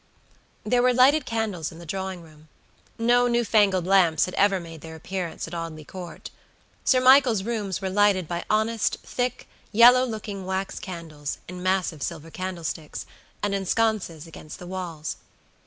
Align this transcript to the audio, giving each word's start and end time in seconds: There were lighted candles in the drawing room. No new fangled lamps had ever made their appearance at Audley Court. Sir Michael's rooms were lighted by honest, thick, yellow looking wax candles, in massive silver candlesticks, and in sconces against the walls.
There 0.63 0.81
were 0.81 0.95
lighted 0.95 1.27
candles 1.27 1.71
in 1.71 1.77
the 1.77 1.85
drawing 1.85 2.23
room. 2.23 2.47
No 2.97 3.27
new 3.27 3.45
fangled 3.45 3.85
lamps 3.85 4.25
had 4.25 4.33
ever 4.33 4.59
made 4.59 4.81
their 4.81 4.95
appearance 4.95 5.47
at 5.47 5.53
Audley 5.53 5.85
Court. 5.85 6.31
Sir 6.83 6.99
Michael's 6.99 7.43
rooms 7.43 7.81
were 7.81 7.89
lighted 7.91 8.27
by 8.27 8.43
honest, 8.49 8.97
thick, 9.03 9.47
yellow 9.71 10.03
looking 10.03 10.43
wax 10.43 10.79
candles, 10.79 11.37
in 11.47 11.61
massive 11.61 12.01
silver 12.01 12.31
candlesticks, 12.31 13.05
and 13.43 13.53
in 13.53 13.63
sconces 13.67 14.25
against 14.25 14.57
the 14.57 14.65
walls. 14.65 15.17